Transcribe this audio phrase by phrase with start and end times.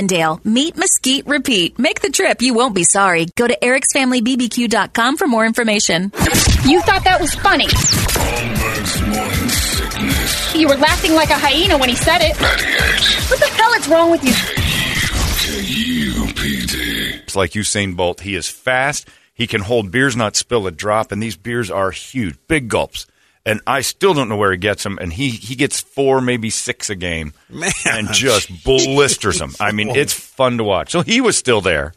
[0.00, 1.78] Meat, mesquite, repeat.
[1.78, 2.40] Make the trip.
[2.40, 3.26] You won't be sorry.
[3.36, 6.04] Go to ericsfamilybbq.com for more information.
[6.64, 7.66] You thought that was funny.
[7.66, 10.54] Holmberg's morning sickness.
[10.54, 12.34] You were laughing like a hyena when he said it.
[13.30, 14.32] What the hell is wrong with you?
[15.50, 17.22] KUPD.
[17.24, 18.20] It's like Usain Bolt.
[18.20, 19.06] He is fast.
[19.34, 23.06] He can hold beers, not spill a drop, and these beers are huge, big gulps.
[23.50, 24.98] And I still don't know where he gets them.
[25.00, 27.72] And he, he gets four, maybe six a game, Man.
[27.86, 29.54] and just blisters them.
[29.58, 30.90] I mean, it's fun to watch.
[30.92, 31.92] So he was still there.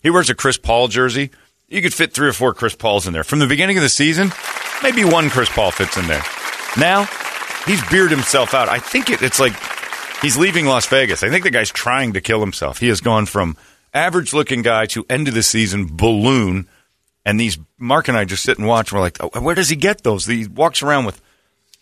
[0.00, 1.30] He wears a Chris Paul jersey.
[1.68, 3.24] You could fit three or four Chris Pauls in there.
[3.24, 4.32] From the beginning of the season,
[4.82, 6.22] maybe one Chris Paul fits in there.
[6.78, 7.08] Now
[7.66, 8.68] he's bearded himself out.
[8.68, 9.52] I think it, it's like
[10.22, 11.22] he's leaving Las Vegas.
[11.22, 12.78] I think the guy's trying to kill himself.
[12.78, 13.56] He has gone from
[13.92, 16.68] average looking guy to end of the season balloon.
[17.28, 18.90] And these Mark and I just sit and watch.
[18.90, 20.24] And we're like, oh, where does he get those?
[20.24, 21.20] He walks around with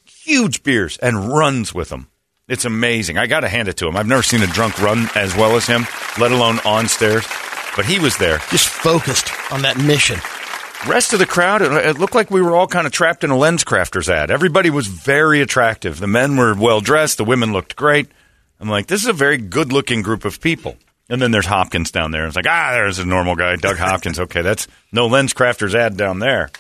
[0.05, 2.09] huge beers and runs with them.
[2.49, 3.17] It's amazing.
[3.17, 3.97] I got to hand it to him.
[3.97, 5.87] I've never seen a drunk run as well as him,
[6.19, 7.25] let alone on stairs.
[7.77, 8.39] But he was there.
[8.51, 10.19] Just focused on that mission.
[10.89, 13.31] Rest of the crowd, it, it looked like we were all kind of trapped in
[13.31, 14.33] a LensCrafters ad.
[14.33, 16.01] Everybody was very attractive.
[16.01, 17.19] The men were well dressed.
[17.19, 18.09] The women looked great.
[18.59, 20.77] I'm like, this is a very good looking group of people.
[21.09, 22.27] And then there's Hopkins down there.
[22.27, 24.19] It's like, ah, there's a normal guy, Doug Hopkins.
[24.19, 26.51] Okay, that's no LensCrafters ad down there.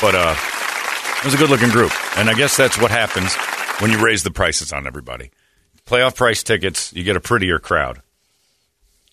[0.00, 0.34] But uh,
[1.18, 1.92] it was a good looking group.
[2.18, 3.34] And I guess that's what happens
[3.80, 5.30] when you raise the prices on everybody.
[5.86, 8.02] Playoff price tickets, you get a prettier crowd.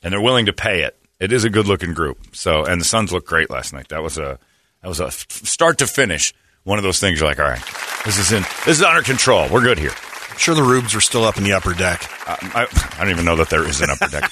[0.03, 0.97] And they're willing to pay it.
[1.19, 2.35] It is a good looking group.
[2.35, 3.88] So, and the Suns looked great last night.
[3.88, 4.38] That was a
[4.81, 6.33] that was a f- start to finish.
[6.63, 7.63] One of those things you're like, all right,
[8.03, 9.47] this is in this is under control.
[9.50, 9.94] We're good here.
[10.35, 12.09] I'm sure the Rubes are still up in the upper deck.
[12.28, 14.29] I, I don't even know that there is an upper deck.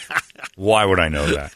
[0.58, 1.54] Why would I know that?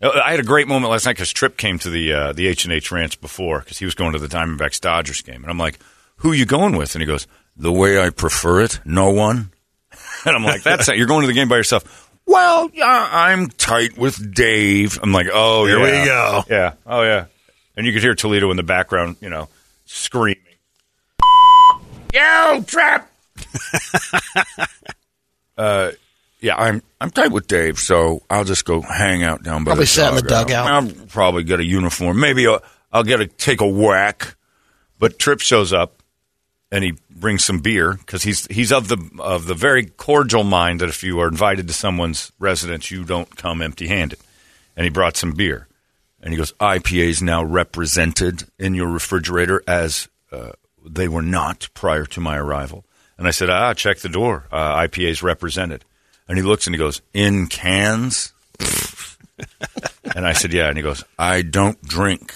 [0.00, 2.64] I had a great moment last night because Trip came to the uh, the H
[2.64, 5.58] and H Ranch before because he was going to the Diamondbacks Dodgers game, and I'm
[5.58, 5.80] like,
[6.18, 7.26] "Who are you going with?" And he goes,
[7.56, 9.50] "The way I prefer it, no one."
[10.24, 10.96] And I'm like, "That's it.
[10.96, 15.00] You're going to the game by yourself." Well, yeah, I'm tight with Dave.
[15.02, 16.00] I'm like, "Oh, Here yeah.
[16.00, 16.44] we go.
[16.48, 17.24] Yeah, oh yeah."
[17.76, 19.48] And you could hear Toledo in the background, you know,
[19.84, 20.38] screaming.
[22.14, 23.10] Yo, Trap!
[25.56, 25.90] uh,
[26.40, 29.84] yeah, I'm I'm tight with Dave, so I'll just go hang out down by Probably
[29.84, 30.66] the sit in the dugout.
[30.66, 32.18] I'll probably get a uniform.
[32.18, 32.62] Maybe I'll,
[32.92, 34.36] I'll get a take a whack.
[34.98, 36.02] But Trip shows up
[36.72, 40.80] and he brings some beer because he's he's of the of the very cordial mind
[40.80, 44.18] that if you are invited to someone's residence, you don't come empty handed.
[44.74, 45.68] And he brought some beer,
[46.22, 50.52] and he goes, "IPA is now represented in your refrigerator as uh,
[50.84, 52.84] they were not prior to my arrival."
[53.22, 54.48] And I said, "Ah, check the door.
[54.50, 55.84] Uh, IPA is represented."
[56.26, 58.32] And he looks and he goes, "In cans."
[60.16, 62.34] and I said, "Yeah." And he goes, "I don't drink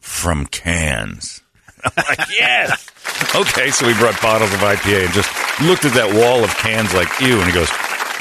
[0.00, 1.40] from cans."
[1.84, 2.90] I'm like, yes.
[3.36, 5.30] Okay, so we brought bottles of IPA and just
[5.62, 7.38] looked at that wall of cans like, ew.
[7.38, 7.70] And he goes,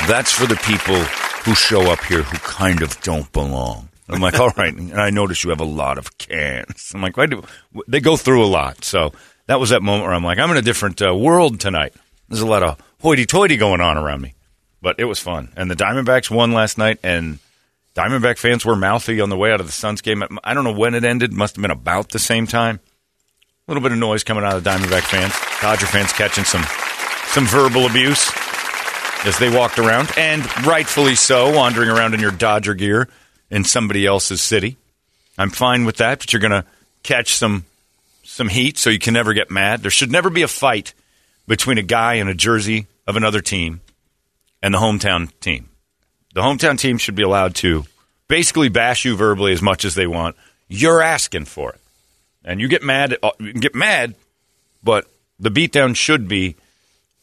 [0.07, 0.99] that's for the people
[1.45, 3.89] who show up here who kind of don't belong.
[4.07, 4.71] I'm like, all right.
[4.71, 6.91] And I notice you have a lot of cans.
[6.93, 7.43] I'm like, why do
[7.87, 8.83] they go through a lot?
[8.83, 9.13] So
[9.47, 11.93] that was that moment where I'm like, I'm in a different uh, world tonight.
[12.29, 14.33] There's a lot of hoity-toity going on around me,
[14.81, 15.51] but it was fun.
[15.55, 17.39] And the Diamondbacks won last night, and
[17.95, 20.23] Diamondback fans were mouthy on the way out of the Suns game.
[20.43, 21.31] I don't know when it ended.
[21.31, 22.79] Must have been about the same time.
[23.67, 25.33] A little bit of noise coming out of the Diamondback fans.
[25.61, 26.63] Dodger fans catching some
[27.27, 28.31] some verbal abuse
[29.25, 33.07] as they walked around, and rightfully so, wandering around in your Dodger gear
[33.49, 34.77] in somebody else's city.
[35.37, 36.65] I'm fine with that, but you're going to
[37.03, 37.65] catch some
[38.23, 39.81] some heat, so you can never get mad.
[39.81, 40.93] There should never be a fight
[41.47, 43.81] between a guy in a jersey of another team
[44.61, 45.69] and the hometown team.
[46.33, 47.85] The hometown team should be allowed to
[48.27, 50.35] basically bash you verbally as much as they want.
[50.67, 51.79] You're asking for it,
[52.43, 53.17] and you get mad.
[53.21, 54.15] uh, You get mad,
[54.83, 55.05] but
[55.39, 56.55] the beatdown should be,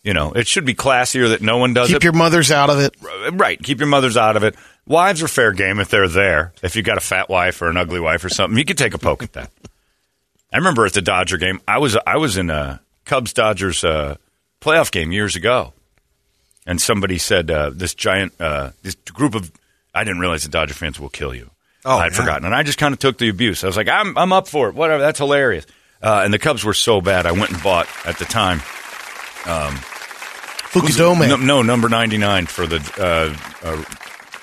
[0.04, 2.04] you know, it should be classier that no one does Keep it.
[2.04, 2.94] your mothers out of it.
[3.32, 3.60] Right.
[3.60, 4.54] Keep your mothers out of it.
[4.86, 6.52] Wives are fair game if they're there.
[6.62, 8.94] If you got a fat wife or an ugly wife or something, you could take
[8.94, 9.50] a poke at that.
[10.52, 14.14] I remember at the Dodger game, I was I was in a Cubs Dodgers uh,
[14.60, 15.72] playoff game years ago,
[16.64, 19.50] and somebody said uh, this giant uh, this group of
[19.92, 21.50] I didn't realize the Dodger fans will kill you.
[21.84, 22.18] Oh, I'd yeah.
[22.18, 23.64] forgotten, and I just kind of took the abuse.
[23.64, 24.76] I was like, I'm I'm up for it.
[24.76, 25.02] Whatever.
[25.02, 25.66] That's hilarious.
[26.00, 28.60] Uh, and the Cubs were so bad, I went and bought at the time
[30.70, 31.28] Fukudome.
[31.28, 33.84] no, no, number 99 for the uh, uh,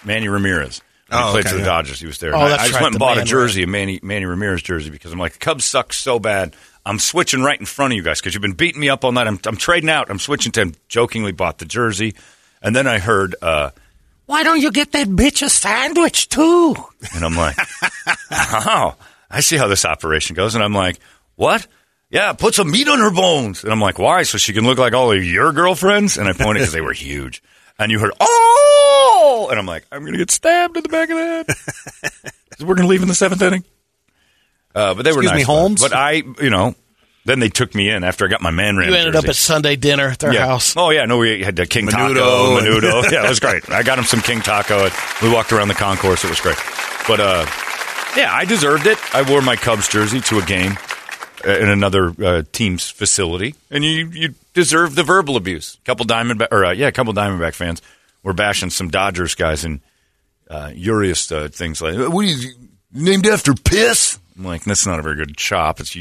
[0.03, 0.81] Manny Ramirez.
[1.09, 1.65] When he Oh, played okay, for the yeah.
[1.65, 2.00] Dodgers.
[2.00, 2.36] He was there.
[2.36, 4.89] Oh, I- I just right, went and bought a jersey, a Manny, Manny Ramirez jersey,
[4.89, 6.56] because I'm like, the Cubs suck so bad.
[6.86, 9.12] I'm switching right in front of you guys because you've been beating me up all
[9.12, 9.27] night.
[9.27, 10.09] I'm, I'm trading out.
[10.09, 10.75] I'm switching to him.
[10.88, 12.15] Jokingly bought the jersey.
[12.62, 13.71] And then I heard, uh,
[14.25, 16.75] Why don't you get that bitch a sandwich too?
[17.13, 17.56] and I'm like,
[18.31, 18.95] oh,
[19.30, 20.56] I see how this operation goes.
[20.56, 20.98] And I'm like,
[21.36, 21.68] what?
[22.10, 23.63] Yeah, put some meat on her bones.
[23.63, 24.24] And I'm like, why?
[24.24, 26.18] So she can look like all of your girlfriends?
[26.18, 27.44] And I pointed because they were huge.
[27.77, 28.63] And you heard, oh!
[29.50, 31.48] And I'm like, I'm going to get stabbed in the back of the head.
[31.48, 33.63] 'Cause we're going to leave in the seventh inning.
[34.75, 35.44] Uh, but they were Excuse me, nice.
[35.45, 35.60] about it.
[35.60, 35.81] Holmes?
[35.81, 36.12] But I,
[36.42, 36.75] you know,
[37.25, 39.25] then they took me in after I got my man ram You ended jersey.
[39.28, 40.45] up at Sunday dinner at their yeah.
[40.45, 40.75] house.
[40.78, 43.04] Oh yeah, no, we had uh, King Taco, Menudo and- Menudo.
[43.12, 43.69] yeah, it was great.
[43.69, 44.89] I got him some King Taco.
[45.22, 46.24] We walked around the concourse.
[46.24, 46.57] It was great.
[47.07, 47.45] But uh,
[48.16, 48.98] yeah, I deserved it.
[49.16, 50.78] I wore my Cubs jersey to a game
[51.45, 55.78] uh, in another uh, team's facility, and you you deserve the verbal abuse.
[55.81, 57.81] A couple Diamondback or uh, yeah, a couple Diamondback fans
[58.23, 59.81] were bashing some Dodgers guys and
[60.49, 62.51] uh, Urias uh, things like, "What are you
[62.91, 65.79] named after piss?" I'm like, that's not a very good chop.
[65.79, 65.95] It's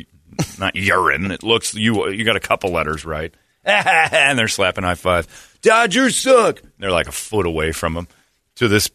[0.58, 1.30] not urine.
[1.30, 2.08] It looks you.
[2.08, 3.34] You got a couple letters right,
[3.64, 5.58] and they're slapping high five.
[5.62, 6.62] Dodgers suck.
[6.78, 8.08] They're like a foot away from them.
[8.56, 8.90] To this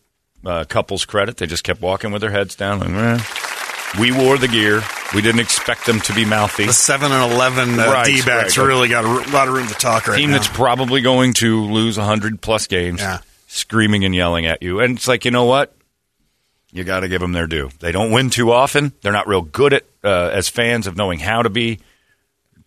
[0.46, 2.80] uh, couple's credit, they just kept walking with their heads down.
[2.80, 3.51] Like, "Eh."
[4.00, 4.82] We wore the gear.
[5.14, 6.66] We didn't expect them to be mouthy.
[6.66, 8.66] The seven and eleven uh, Right, D backs right.
[8.66, 10.38] really got a r- lot of room to talk right team now.
[10.38, 13.20] that's probably going to lose 100 plus games, Yeah.
[13.48, 14.80] screaming and yelling at you.
[14.80, 15.76] And it's like, you know what?
[16.72, 17.70] You got to give them their due.
[17.80, 18.94] They don't win too often.
[19.02, 21.80] They're not real good at, uh, as fans, of knowing how to be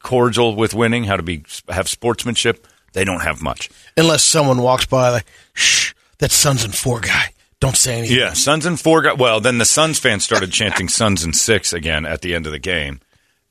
[0.02, 2.66] cordial with winning, how to be have sportsmanship.
[2.92, 3.70] They don't have much.
[3.96, 7.30] Unless someone walks by like, shh, that Suns and four guy.
[7.64, 8.18] Don't say anything.
[8.18, 9.00] Yeah, Suns and four.
[9.00, 12.44] Got, well, then the Suns fans started chanting Suns and six again at the end
[12.44, 13.00] of the game,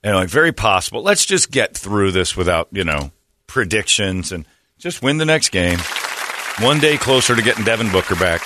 [0.04, 1.02] and like very possible.
[1.02, 3.12] Let's just get through this without you know
[3.48, 4.46] predictions and
[4.78, 5.80] just win the next game.
[6.60, 8.42] One day closer to getting Devin Booker back.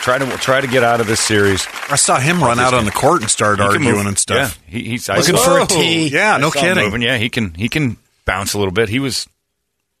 [0.00, 1.66] Try to try to get out of this series.
[1.88, 4.06] I saw him run out on the court and start arguing move.
[4.06, 4.60] and stuff.
[4.68, 5.66] Yeah, he, he's Looking for a Whoa.
[5.66, 6.08] tee.
[6.08, 6.84] Yeah, no I saw him kidding.
[6.84, 7.02] moving.
[7.02, 7.96] Yeah, he can he can
[8.26, 8.90] bounce a little bit.
[8.90, 9.26] He was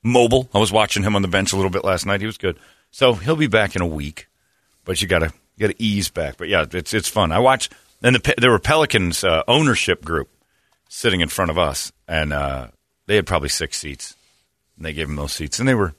[0.02, 0.50] mobile.
[0.52, 2.20] I was watching him on the bench a little bit last night.
[2.20, 2.58] He was good.
[2.90, 4.26] So he'll be back in a week,
[4.84, 6.36] but you gotta you gotta ease back.
[6.36, 7.32] But yeah, it's it's fun.
[7.32, 7.68] I watch
[8.02, 10.28] and the there were Pelicans uh, ownership group
[10.88, 12.68] sitting in front of us, and uh,
[13.06, 14.14] they had probably six seats,
[14.76, 15.94] and they gave them those seats, and they were.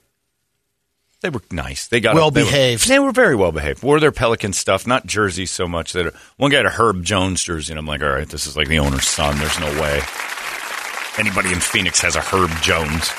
[1.20, 1.86] They were nice.
[1.86, 2.86] They got Well they were- behaved.
[2.86, 3.82] They were very well behaved.
[3.82, 5.94] Wore their Pelican stuff, not jerseys so much.
[5.94, 8.58] That one guy had a Herb Jones jersey, and I'm like, all right, this is
[8.58, 9.38] like the owner's son.
[9.38, 10.02] There's no way
[11.16, 13.10] anybody in Phoenix has a Herb Jones.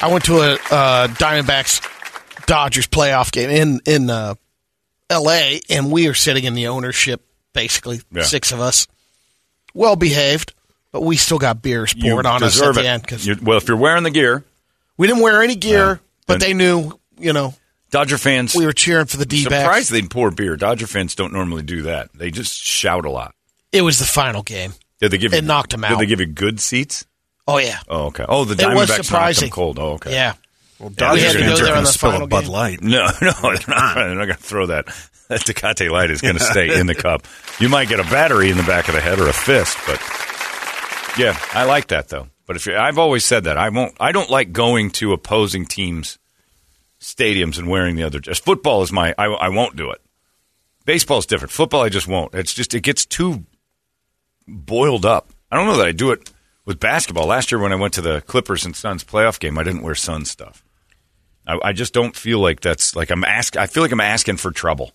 [0.00, 4.34] I went to a uh, Diamondbacks Dodgers playoff game in in uh,
[5.10, 5.60] L.A.
[5.70, 8.22] and we are sitting in the ownership, basically Yeah.
[8.24, 8.86] six of us,
[9.74, 10.52] well behaved,
[10.92, 13.58] but we still got beers poured on us at deserve the end because You- well,
[13.58, 14.44] if you're wearing the gear,
[14.96, 17.54] we didn't wear any gear, but they knew, you know,
[17.90, 18.54] Dodger fans.
[18.54, 20.56] we were cheering for the D surprised they'd pour beer.
[20.56, 22.10] Dodger fans don't normally do that.
[22.14, 23.34] They just shout a lot.
[23.72, 24.74] It was the final game.
[25.00, 25.38] Did they give you?
[25.38, 25.98] It knocked 'em Did out.
[25.98, 27.04] they give you good seats?
[27.46, 28.24] Oh yeah, Oh, okay.
[28.28, 29.78] Oh, the It was Diamondbacks knocked them cold.
[29.78, 30.10] Oh, okay.
[30.12, 30.32] yeah.
[30.78, 32.40] Well, Yeah, Dodgers we go fans are there going on to the spill a Bud
[32.42, 32.50] game.
[32.52, 32.80] Light.
[32.82, 33.94] No, no, they're not.
[33.94, 34.86] They're not going to throw that.
[35.28, 37.26] That Tecate light is going to stay in the cup.
[37.58, 40.00] You might get a battery in the back of the head or a fist, but
[41.18, 42.28] yeah, I like that though.
[42.46, 43.96] But if you, I've always said that I won't.
[43.98, 46.20] I don't like going to opposing teams'
[47.00, 48.20] stadiums and wearing the other.
[48.20, 49.16] Just football is my.
[49.18, 50.00] I, I won't do it.
[50.84, 51.50] Baseball is different.
[51.50, 52.32] Football, I just won't.
[52.32, 53.44] It's just it gets too
[54.46, 55.30] boiled up.
[55.50, 56.30] I don't know that I do it
[56.64, 57.26] with basketball.
[57.26, 59.96] Last year when I went to the Clippers and Suns playoff game, I didn't wear
[59.96, 60.62] Suns stuff.
[61.46, 63.56] I, I just don't feel like that's like I'm ask.
[63.56, 64.92] I feel like I'm asking for trouble,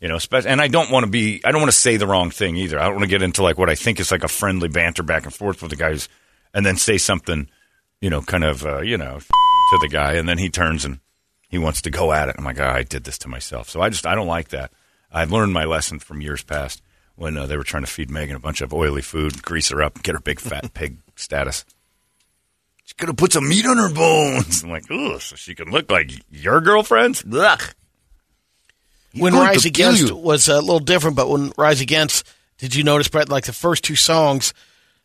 [0.00, 0.18] you know.
[0.32, 1.40] And I don't want to be.
[1.44, 2.78] I don't want to say the wrong thing either.
[2.78, 5.02] I don't want to get into like what I think is like a friendly banter
[5.02, 6.08] back and forth with the guys,
[6.52, 7.48] and then say something,
[8.00, 9.18] you know, kind of uh, you know
[9.70, 11.00] to the guy, and then he turns and
[11.48, 12.36] he wants to go at it.
[12.38, 13.70] I'm like, oh, I did this to myself.
[13.70, 14.72] So I just I don't like that.
[15.10, 16.82] I've learned my lesson from years past
[17.14, 19.82] when uh, they were trying to feed Megan a bunch of oily food, grease her
[19.82, 21.64] up, get her big fat pig status.
[22.86, 24.62] She's could have put some meat on her bones.
[24.62, 27.22] I'm like, ugh, so she can look like your girlfriends.
[27.30, 27.62] Ugh.
[29.12, 30.16] when Rise Against you.
[30.16, 32.26] was a little different, but when Rise Against,
[32.58, 33.28] did you notice, Brett?
[33.28, 34.54] Like the first two songs,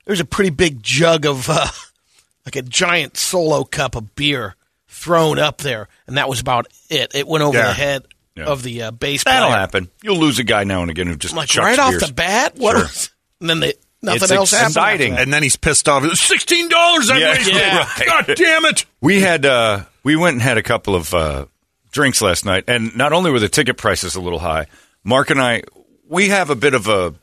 [0.06, 1.68] there's a pretty big jug of, uh,
[2.46, 4.56] like a giant solo cup of beer
[4.88, 7.14] thrown up there, and that was about it.
[7.16, 7.68] It went over Yeah.
[7.68, 8.04] the head
[8.36, 8.46] Yeah.
[8.46, 9.60] of the uh, bass That'll player.
[9.60, 9.90] happen.
[10.04, 12.08] You'll lose a guy now and again who just like right off beers.
[12.08, 12.76] the bat, what?
[12.90, 13.10] Sure.
[13.40, 14.78] and then they nothing It's else happened.
[14.78, 15.18] after exciting.
[15.18, 16.04] And then he's pissed off.
[16.16, 17.56] Sixteen dollars I Yeah, wasted.
[17.56, 17.90] yeah.
[18.06, 18.86] God damn it!
[19.02, 21.46] We had uh, we went and had a couple of uh,
[21.92, 24.68] drinks last night, and not only were the ticket prices a little high,
[25.04, 25.64] Mark and I
[26.08, 27.14] we have a bit of a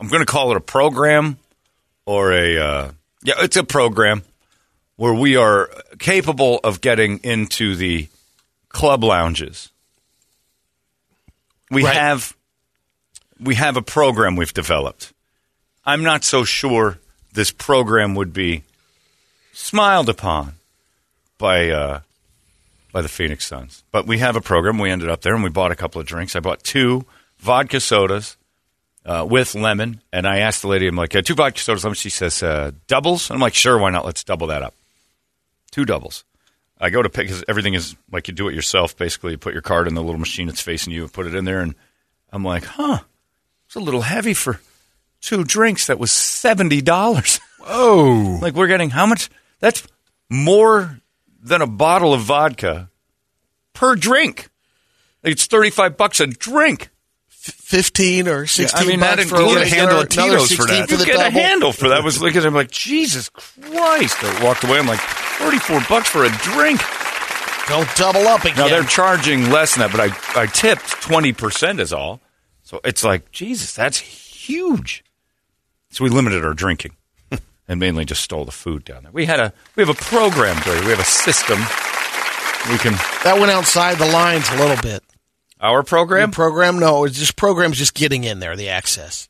[0.00, 1.38] I'm going to call it a program
[2.06, 2.90] or a uh,
[3.22, 4.22] yeah, it's a program
[4.96, 8.08] where we are capable of getting into the
[8.68, 9.70] club lounges.
[11.70, 11.94] We Right.
[11.94, 12.36] have
[13.40, 15.12] we have a program we've developed.
[15.86, 16.98] I'm not so sure
[17.32, 18.62] this program would be
[19.52, 20.54] smiled upon
[21.38, 22.00] by uh,
[22.92, 23.82] by the Phoenix Suns.
[23.90, 24.78] But we have a program.
[24.78, 26.36] We ended up there and we bought a couple of drinks.
[26.36, 27.04] I bought two
[27.38, 28.36] vodka sodas
[29.04, 31.84] uh, with lemon, and I asked the lady, I'm like, uh, two vodka sodas.
[31.84, 33.30] lemon." She says uh, doubles.
[33.30, 34.04] I'm like, sure, why not?
[34.06, 34.74] Let's double that up.
[35.70, 36.24] Two doubles.
[36.80, 38.96] I go to pick because everything is like you do it yourself.
[38.96, 41.34] Basically, you put your card in the little machine that's facing you, and put it
[41.34, 41.74] in there, and
[42.32, 43.00] I'm like, huh,
[43.66, 44.60] it's a little heavy for
[45.24, 45.86] two drinks.
[45.88, 47.40] That was seventy dollars.
[47.66, 49.30] Oh, Like we're getting how much?
[49.60, 49.82] That's
[50.28, 51.00] more
[51.42, 52.90] than a bottle of vodka
[53.72, 54.48] per drink.
[55.22, 56.90] It's thirty five bucks a drink.
[57.28, 58.82] fifteen or sixteen.
[58.82, 60.88] I mean, that includes a handle of Tito's for that.
[60.88, 62.00] For You get a handle for that.
[62.02, 64.16] I was looking at him like Jesus Christ.
[64.22, 64.78] I walked away.
[64.78, 66.80] I'm like thirty four bucks for a drink.
[67.68, 68.56] Don't double up again.
[68.56, 72.20] Now they're charging less than that, but I I tipped twenty percent is all.
[72.62, 75.03] So it's like Jesus, that's huge.
[75.94, 76.96] So we limited our drinking,
[77.68, 79.12] and mainly just stole the food down there.
[79.12, 80.84] We had a we have a program, Brady.
[80.84, 81.58] We have a system.
[82.68, 85.04] We can that went outside the lines a little bit.
[85.60, 86.32] our program.
[86.32, 86.80] Program?
[86.80, 88.56] No, it's just programs just getting in there.
[88.56, 89.28] The access.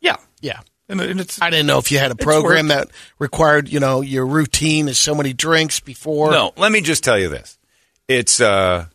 [0.00, 0.60] yeah, Yeah.
[0.88, 4.00] and, and it's I didn't know if you had a program that required, you know,
[4.00, 6.30] your routine is so many drinks before.
[6.30, 7.58] No, let me just tell you this.
[8.06, 8.86] It's uh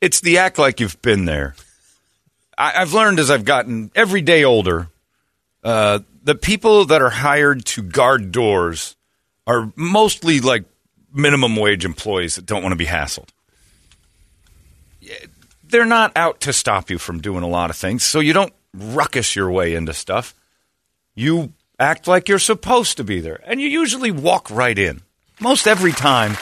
[0.00, 1.54] it's the act like you've been there.
[2.58, 4.88] I, I've learned as I've gotten every day older,
[5.62, 8.96] uh, the people that are hired to guard doors
[9.46, 10.64] are mostly like
[11.12, 13.28] minimum wage employees that don't want to be hassled.
[15.62, 18.52] They're not out to stop you from doing a lot of things, so you don't
[18.74, 20.34] ruckus your way into stuff.
[21.14, 25.02] You act like you're supposed to be there, and you usually walk right in.
[25.40, 26.32] Most every time,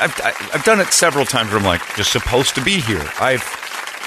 [0.00, 0.18] I've,
[0.54, 3.06] I've done it several times where I'm like, just supposed to be here.
[3.20, 3.44] I've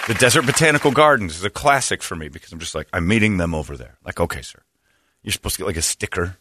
[0.07, 3.37] the Desert Botanical Gardens is a classic for me because I'm just like, I'm meeting
[3.37, 3.97] them over there.
[4.03, 4.61] Like, okay, sir,
[5.23, 6.37] you're supposed to get like a sticker.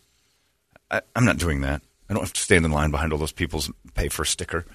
[0.90, 1.82] I, I'm not doing that.
[2.08, 3.62] I don't have to stand in line behind all those people
[3.94, 4.66] pay for a sticker.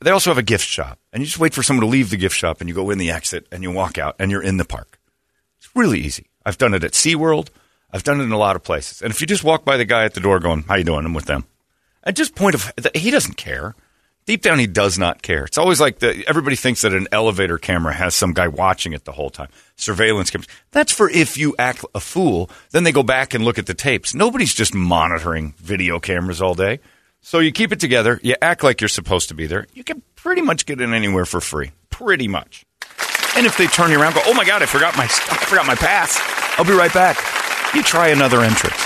[0.00, 2.16] They also have a gift shop, and you just wait for someone to leave the
[2.16, 4.56] gift shop, and you go in the exit, and you walk out, and you're in
[4.56, 4.98] the park.
[5.58, 6.26] It's really easy.
[6.46, 7.48] I've done it at SeaWorld.
[7.90, 9.02] I've done it in a lot of places.
[9.02, 11.04] And if you just walk by the guy at the door going, how you doing?
[11.04, 11.46] I'm with them.
[12.04, 13.74] At just point of, he doesn't care.
[14.28, 15.46] Deep down, he does not care.
[15.46, 19.06] It's always like the, everybody thinks that an elevator camera has some guy watching it
[19.06, 19.48] the whole time.
[19.76, 20.48] Surveillance cameras.
[20.70, 23.72] That's for if you act a fool, then they go back and look at the
[23.72, 24.14] tapes.
[24.14, 26.80] Nobody's just monitoring video cameras all day.
[27.22, 28.20] So you keep it together.
[28.22, 29.66] You act like you're supposed to be there.
[29.72, 31.70] You can pretty much get in anywhere for free.
[31.88, 32.66] Pretty much.
[33.34, 35.06] And if they turn you around, go, oh my god, I forgot my I
[35.46, 36.20] forgot my pass.
[36.58, 37.16] I'll be right back.
[37.74, 38.76] You try another entrance.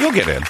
[0.00, 0.44] You'll get in.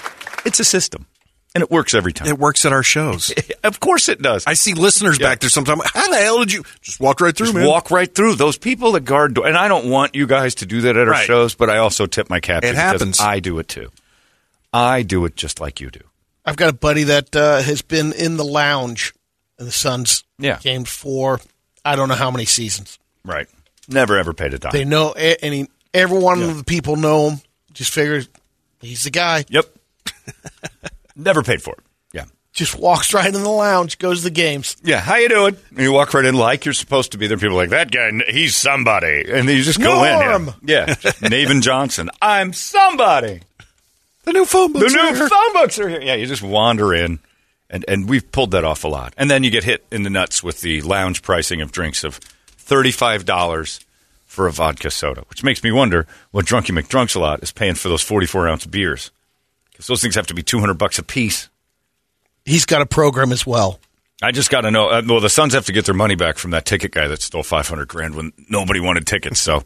[0.44, 1.06] It's a system,
[1.54, 2.26] and it works every time.
[2.28, 3.32] it works at our shows.
[3.64, 4.44] of course, it does.
[4.46, 5.28] I see listeners Yeah.
[5.28, 5.82] back there sometimes.
[5.92, 7.66] How the hell did you just walk right through, just man?
[7.66, 9.46] walk right through those people that guard door.
[9.46, 11.26] And I don't want you guys to do that at our Right.
[11.26, 12.62] shows, but I also tip my cap.
[12.62, 13.20] to It happens.
[13.20, 13.90] I do it too.
[14.72, 16.00] I do it just like you do.
[16.44, 19.14] I've got a buddy that uh, has been in the lounge
[19.58, 20.58] in the Suns Yeah.
[20.58, 21.40] game for
[21.84, 22.98] I don't know how many seasons.
[23.24, 23.46] Right.
[23.88, 24.72] Never ever paid a dime.
[24.72, 27.40] They know, a- and he, every one of the people know him.
[27.72, 28.28] Just figures
[28.80, 29.44] he's the guy.
[29.48, 29.66] Yep.
[31.16, 31.80] Never paid for it.
[32.12, 32.24] Yeah.
[32.52, 34.76] Just walks right in the lounge, goes to the games.
[34.82, 35.56] Yeah, how you doing?
[35.70, 37.36] And you walk right in like you're supposed to be there.
[37.36, 38.10] People are like that guy.
[38.30, 40.48] He's somebody, and then you just go Norm!
[40.48, 40.54] in.
[40.68, 40.94] Yeah, yeah.
[41.22, 42.10] Navin Johnson.
[42.22, 43.40] I'm somebody.
[44.24, 45.28] the new phone books The new here.
[45.28, 46.00] phone books are here.
[46.00, 47.18] Yeah, you just wander in,
[47.70, 49.14] and and we've pulled that off a lot.
[49.16, 52.16] And then you get hit in the nuts with the lounge pricing of drinks of
[52.16, 53.80] thirty five dollars
[54.26, 57.74] for a vodka soda, which makes me wonder what Drunky McDrunks a lot is paying
[57.74, 59.10] for those forty four ounce beers
[59.74, 61.50] because those things have to be two hundred bucks a piece.
[62.46, 63.80] He's got a program as well.
[64.22, 64.88] I just got to know.
[64.88, 67.20] Uh, well, the Suns have to get their money back from that ticket guy that
[67.20, 69.40] stole five hundred grand when nobody wanted tickets.
[69.40, 69.64] So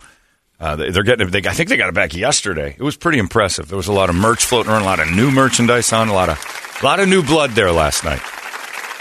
[0.59, 1.29] uh, they, they're getting.
[1.29, 1.47] it.
[1.47, 2.75] I think they got it back yesterday.
[2.77, 3.69] It was pretty impressive.
[3.69, 6.15] There was a lot of merch floating around, a lot of new merchandise on, a
[6.15, 8.23] lot of, a lot of new blood there last night,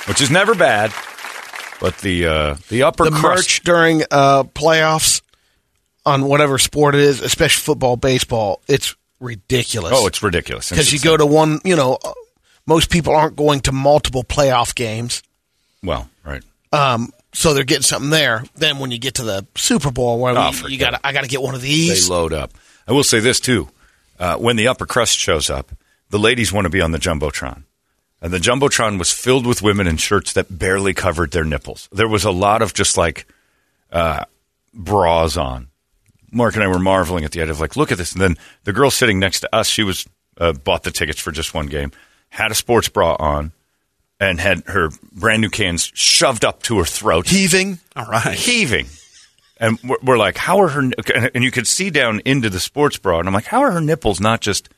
[0.08, 0.92] which is never bad.
[1.80, 5.22] But the uh, the upper the crust, merch during uh, playoffs
[6.06, 9.94] on whatever sport it is, especially football, baseball, it's ridiculous.
[9.96, 11.60] oh, it's ridiculous because you go to one.
[11.64, 12.14] You know, uh,
[12.66, 15.24] most people aren't going to multiple playoff games,
[15.84, 16.44] well, right.
[16.74, 18.44] um, so they're getting something there.
[18.56, 21.00] Then when you get to the Super Bowl, where Oh, you, you got.
[21.04, 22.08] I got to get one of these.
[22.08, 22.52] They load up.
[22.88, 23.70] I will say this too:
[24.20, 25.72] uh, when the upper crust shows up,
[26.10, 27.64] the ladies want to be on the jumbotron,
[28.22, 31.88] and the jumbotron was filled with women in shirts that barely covered their nipples.
[31.92, 33.26] There was a lot of just like
[33.92, 34.26] uh,
[34.74, 35.68] bras on.
[36.32, 38.14] Mark and I were marveling at the idea of like, look at this.
[38.14, 40.08] And then the girl sitting next to us, she was
[40.38, 41.92] uh, bought the tickets for just one game,
[42.30, 43.52] had a sports bra on,
[44.20, 47.80] and had her brand new cans shoved up to her throat Heaving.
[47.96, 48.36] All right.
[48.36, 48.88] heaving.
[49.60, 50.92] And we're, we're like, how are her?
[51.34, 53.82] And you could see down into the sports bra, and I'm like, how are her
[53.82, 54.70] nipples not just?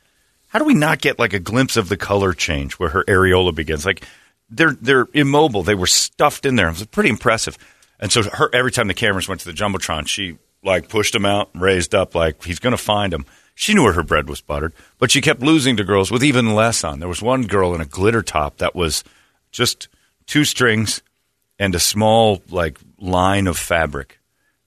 [0.48, 3.54] How do we not get like a glimpse of the color change where her areola
[3.54, 3.86] begins?
[3.86, 4.06] Like,
[4.50, 5.64] they're they're immobile.
[5.64, 6.68] They were stuffed in there.
[6.68, 7.58] It was pretty impressive.
[8.00, 11.26] And so her every time the cameras went to the jumbotron, she like pushed him
[11.26, 13.26] out, and raised up, like he's going to find him.
[13.56, 16.56] She knew where her bread was buttered, but she kept losing to girls with even
[16.56, 17.00] less on.
[17.00, 19.04] There was one girl in a glitter top that was
[19.52, 19.90] just
[20.26, 21.02] two strings
[21.58, 24.20] and a small like line of fabric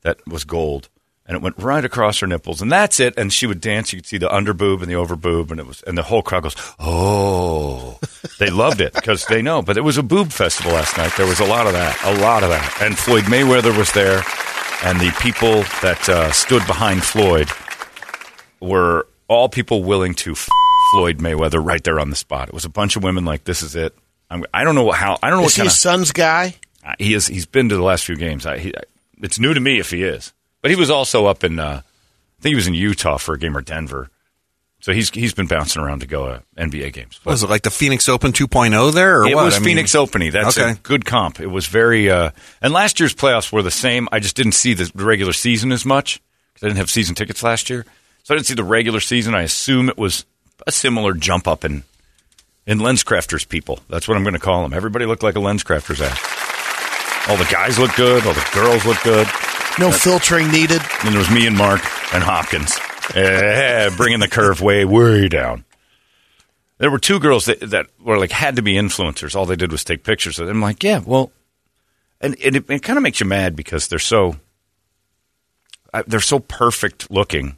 [0.02, 0.90] that was gold,
[1.25, 3.14] and it went right across her nipples, and that's it.
[3.16, 3.92] And she would dance.
[3.92, 6.02] You could see the under boob and the over boob, and it was, and the
[6.02, 7.99] whole crowd goes, "Oh!"
[8.38, 9.62] they loved it because they know.
[9.62, 11.12] But it was a boob festival last night.
[11.16, 14.22] There was a lot of that, a lot of that, and Floyd Mayweather was there,
[14.85, 17.49] and the people that uh, stood behind Floyd
[18.61, 20.49] were all people willing to f-
[20.93, 22.49] Floyd Mayweather right there on the spot.
[22.49, 23.97] It was a bunch of women like, "This is it."
[24.31, 25.19] I'm, I don't know how.
[25.23, 26.55] I don't know Is what he kind a of son's guy?
[26.85, 27.27] uh, he is.
[27.27, 28.47] He's been to the last few games.
[28.47, 28.75] I, he,
[29.23, 31.59] it's new to me if he is, but he was also up in.
[31.59, 34.11] Uh, I think he was in Utah for a game or Denver.
[34.83, 37.21] So he's he's been bouncing around to go to NBA games.
[37.25, 39.45] But Was it like the Phoenix Open 2.0 there, or it what?
[39.45, 40.29] was I mean- Phoenix Open.
[40.31, 41.39] That's a good comp.
[41.41, 42.11] It was very.
[42.11, 44.09] Uh, and last year's playoffs were the same.
[44.12, 46.21] I just didn't see the regular season as much
[46.53, 47.87] because I didn't have season tickets last year.
[48.25, 49.35] So I didn't see the regular season.
[49.37, 50.27] I assume it was
[50.66, 51.85] a similar jump up in
[52.66, 53.79] in LensCrafters people.
[53.88, 54.73] That's what I'm going to call them.
[54.75, 57.31] Everybody looked like a LensCrafters ad.
[57.31, 58.27] All the guys look good.
[58.27, 59.29] All the girls look good.
[59.79, 60.83] No filtering needed.
[61.05, 61.81] And there was me and Mark
[62.12, 62.79] and Hopkins,
[63.14, 65.64] eh, bringing the curve way, way down.
[66.79, 69.37] There were two girls that, that were like had to be influencers.
[69.37, 70.57] All they did was take pictures of them.
[70.57, 71.31] I'm like, yeah, well,
[72.20, 74.37] and, and it, it kind of makes you mad because they're so
[75.94, 77.57] uh, they're so perfect looking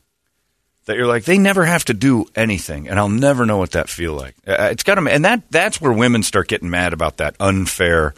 [0.86, 3.88] that you're like they never have to do anything, and I'll never know what that
[3.88, 4.34] feel like.
[4.46, 8.14] Uh, it's got to, and that that's where women start getting mad about that unfair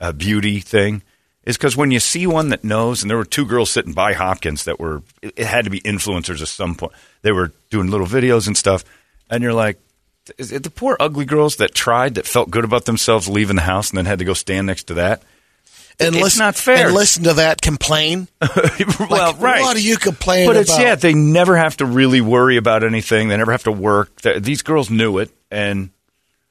[0.00, 1.02] uh, beauty thing.
[1.50, 4.12] Is because when you see one that knows, and there were two girls sitting by
[4.12, 6.92] Hopkins that were, it, had to be influencers at some point.
[7.22, 8.84] They were doing little videos and stuff,
[9.28, 9.78] and you're like,
[10.38, 13.62] is it the poor ugly girls that tried that felt good about themselves leaving the
[13.62, 15.22] house and then had to go stand next to that?
[15.98, 16.86] And It's listen, not fair.
[16.86, 18.28] And listen to that complain.
[19.10, 19.60] well, right.
[19.60, 20.82] What are you complaining But it's about?
[20.82, 23.28] yeah, they never have to really worry about anything.
[23.28, 24.20] They never have to work.
[24.22, 25.90] These girls knew it, and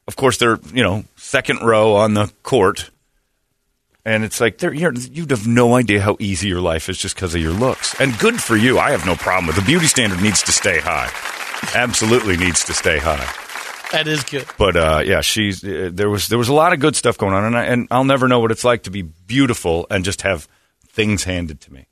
[0.06, 2.90] of course they're you know second row on the court,
[4.04, 7.40] and it's like you'd have no idea how easy your life is just because of
[7.40, 7.98] your looks.
[8.00, 8.78] And good for you.
[8.78, 11.10] I have no problem with the beauty standard needs to stay high.
[11.74, 13.28] Absolutely needs to stay high.
[13.92, 14.46] That is good.
[14.56, 17.34] But uh, yeah, she's uh, there was there was a lot of good stuff going
[17.34, 20.22] on, and I, and I'll never know what it's like to be beautiful and just
[20.22, 20.48] have
[20.88, 21.86] things handed to me.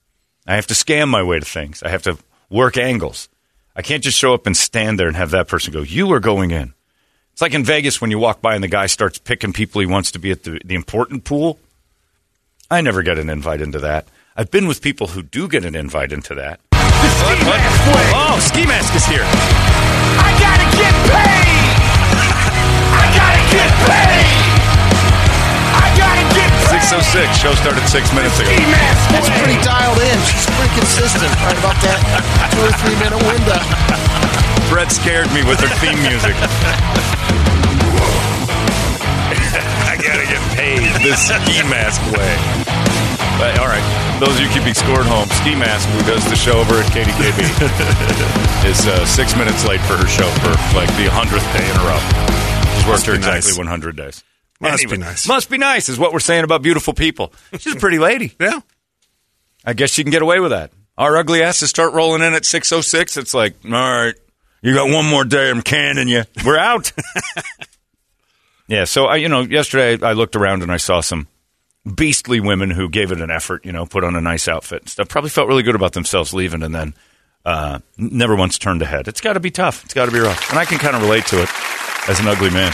[0.46, 1.82] I have to scam my way to things.
[1.82, 2.16] I have to
[2.48, 3.28] work angles.
[3.74, 6.20] I can't just show up and stand there and have that person go, "You are
[6.20, 6.72] going in."
[7.32, 9.86] It's like in Vegas when you walk by and the guy starts picking people he
[9.86, 11.58] wants to be at the, the important pool.
[12.70, 14.08] I never get an invite into that.
[14.36, 16.60] I've been with people who do get an invite into that.
[16.70, 19.24] Oh, Ski Mask is here.
[19.24, 21.72] I gotta get paid!
[22.92, 24.52] I gotta get paid!
[25.80, 26.84] I gotta get paid!
[26.84, 27.40] 606.
[27.40, 28.52] Show started six minutes ago.
[28.52, 29.38] Ski mask That's way.
[29.40, 30.18] pretty dialed in.
[30.28, 31.32] She's pretty consistent.
[31.40, 32.04] Right about that
[32.52, 33.56] two or three minute window.
[34.68, 36.36] Brett scared me with her theme music.
[40.58, 42.34] Paid the ski mask way.
[43.38, 46.34] But, all right, those of you keeping score at home, Ski Mask, who does the
[46.34, 51.06] show over at KDKB, is uh, six minutes late for her show for like the
[51.06, 52.00] hundredth day in a row.
[52.74, 53.56] She's worked her exactly nice.
[53.58, 54.24] 100 days.
[54.60, 55.28] Must be nice.
[55.28, 57.32] Must be nice, is what we're saying about beautiful people.
[57.60, 58.32] She's a pretty lady.
[58.40, 58.58] Yeah.
[59.64, 60.72] I guess she can get away with that.
[60.96, 63.16] Our ugly asses start rolling in at 606.
[63.16, 64.14] It's like, all right,
[64.62, 65.50] you got one more day.
[65.50, 66.24] I'm canning you.
[66.44, 66.90] We're out.
[68.68, 68.84] yeah.
[68.84, 71.26] So, I, you know, yesterday I looked around and I saw some
[71.94, 74.88] beastly women who gave it an effort, you know, put on a nice outfit and
[74.90, 75.08] stuff.
[75.08, 76.94] Probably felt really good about themselves leaving and then
[77.44, 79.08] uh, never once turned ahead.
[79.08, 79.84] It's got to be tough.
[79.84, 80.50] It's got to be rough.
[80.50, 81.48] And I can kind of relate to it
[82.08, 82.72] as an ugly man.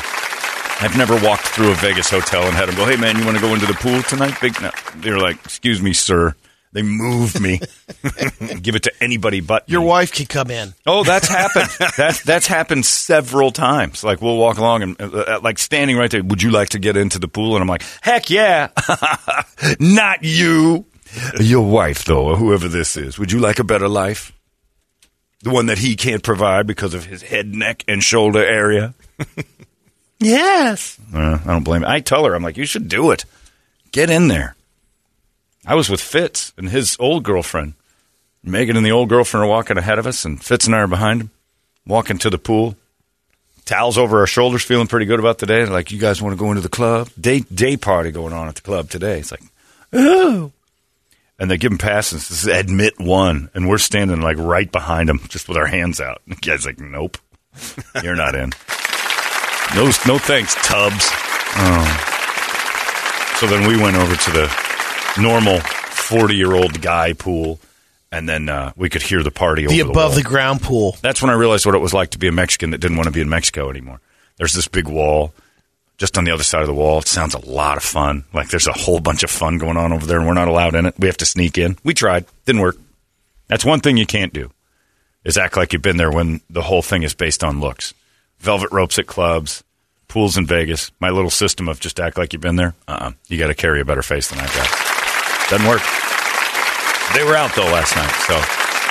[0.80, 3.36] I've never walked through a Vegas hotel and had them go, "Hey man, you want
[3.36, 4.72] to go into the pool tonight?" Big, no.
[4.96, 6.34] They're like, "Excuse me, sir."
[6.74, 7.60] They moved me.
[8.60, 9.86] Give it to anybody but Your me.
[9.86, 10.74] wife can come in.
[10.84, 11.68] Oh, that's happened.
[11.96, 14.02] that's that's happened several times.
[14.02, 16.22] Like we'll walk along and uh, uh, like standing right there.
[16.24, 17.54] Would you like to get into the pool?
[17.54, 18.70] And I'm like, heck yeah,
[19.78, 20.84] not you,
[21.38, 23.20] your wife though, or whoever this is.
[23.20, 24.32] Would you like a better life?
[25.42, 28.94] The one that he can't provide because of his head, neck, and shoulder area.
[30.18, 30.98] yes.
[31.14, 31.84] Uh, I don't blame.
[31.84, 31.88] It.
[31.88, 33.26] I tell her, I'm like, you should do it.
[33.92, 34.56] Get in there.
[35.66, 37.74] I was with Fitz and his old girlfriend.
[38.42, 40.86] Megan and the old girlfriend are walking ahead of us, and Fitz and I are
[40.86, 41.30] behind him,
[41.86, 42.76] walking to the pool.
[43.64, 45.64] Towels over our shoulders, feeling pretty good about the day.
[45.64, 47.08] Like, you guys want to go into the club?
[47.18, 49.20] Day day party going on at the club today.
[49.20, 49.42] It's like,
[49.94, 50.52] oh.
[51.38, 52.28] And they give him passes.
[52.28, 55.98] This is admit one, and we're standing like right behind him, just with our hands
[55.98, 56.20] out.
[56.26, 57.16] The guy's like, nope,
[58.02, 58.52] you're not in.
[59.74, 61.08] No, no thanks, Tubbs.
[61.56, 62.10] Oh.
[63.40, 64.73] So then we went over to the
[65.18, 67.60] normal 40 year old guy pool,
[68.12, 70.96] and then uh, we could hear the party The over above the, the ground pool.
[71.02, 73.06] That's when I realized what it was like to be a Mexican that didn't want
[73.06, 74.00] to be in Mexico anymore.
[74.36, 75.32] There's this big wall.
[75.96, 78.24] Just on the other side of the wall, it sounds a lot of fun.
[78.32, 80.74] Like there's a whole bunch of fun going on over there, and we're not allowed
[80.74, 80.94] in it.
[80.98, 81.76] We have to sneak in.
[81.84, 82.76] We tried, didn't work.
[83.46, 84.50] That's one thing you can't do
[85.24, 87.94] is act like you've been there when the whole thing is based on looks.
[88.40, 89.62] Velvet ropes at clubs,
[90.08, 90.90] pools in Vegas.
[91.00, 92.74] My little system of just act like you've been there.
[92.88, 93.12] Uh-uh.
[93.28, 95.03] You got to carry a better face than I got.
[95.50, 95.82] Doesn't work.
[97.14, 98.10] They were out though last night.
[98.26, 98.36] So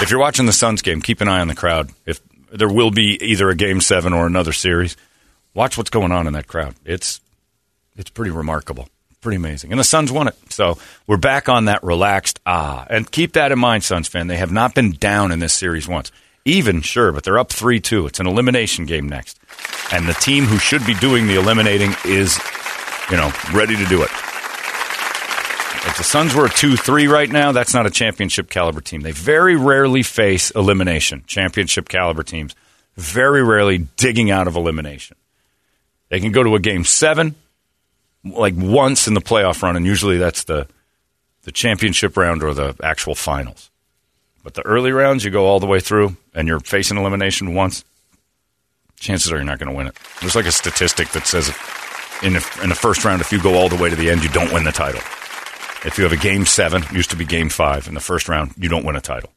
[0.03, 1.91] if you're watching the Suns game, keep an eye on the crowd.
[2.05, 4.95] If there will be either a game seven or another series,
[5.53, 6.75] watch what's going on in that crowd.
[6.85, 7.19] It's
[7.95, 8.87] it's pretty remarkable.
[9.21, 9.71] Pretty amazing.
[9.71, 10.35] And the Suns won it.
[10.49, 12.85] So we're back on that relaxed ah.
[12.89, 14.27] And keep that in mind, Suns fan.
[14.27, 16.11] They have not been down in this series once.
[16.45, 18.07] Even, sure, but they're up 3 2.
[18.07, 19.39] It's an elimination game next.
[19.91, 22.37] And the team who should be doing the eliminating is,
[23.09, 24.09] you know, ready to do it.
[25.85, 29.01] If the Suns were a 2 3 right now, that's not a championship caliber team.
[29.01, 32.55] They very rarely face elimination, championship caliber teams.
[32.95, 35.17] Very rarely digging out of elimination.
[36.09, 37.35] They can go to a game seven,
[38.23, 40.67] like once in the playoff run, and usually that's the
[41.43, 43.69] the championship round or the actual finals.
[44.43, 47.83] But the early rounds, you go all the way through, and you're facing elimination once.
[48.99, 49.97] Chances are you're not going to win it.
[50.21, 51.49] There's like a statistic that says
[52.21, 54.29] in in the first round, if you go all the way to the end, you
[54.29, 55.01] don't win the title.
[55.85, 58.53] If you have a game seven, used to be game five in the first round,
[58.57, 59.31] you don't win a title.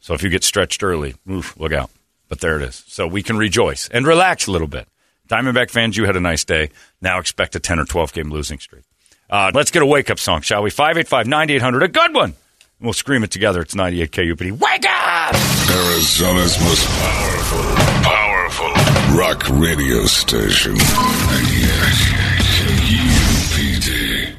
[0.00, 1.90] So if you get stretched early, oof, look out.
[2.28, 2.84] But there it is.
[2.86, 4.88] So we can rejoice and relax a little bit.
[5.28, 6.70] Diamondback fans, you had a nice day.
[7.02, 8.84] Now expect a 10 or 12 game losing streak.
[9.28, 10.70] Uh, let's get a wake up song, shall we?
[10.70, 12.34] 585 9800, a good one.
[12.80, 13.60] We'll scream it together.
[13.60, 14.52] It's 98 KUPD.
[14.52, 15.34] Wake up!
[15.70, 17.62] Arizona's most powerful,
[18.04, 20.74] powerful rock radio station.
[20.74, 22.57] 98 KUPD.